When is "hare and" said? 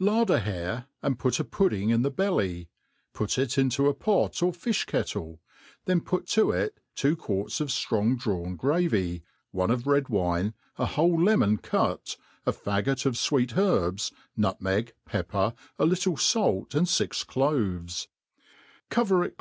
0.40-1.20